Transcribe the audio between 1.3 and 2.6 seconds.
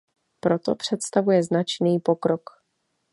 značný pokrok.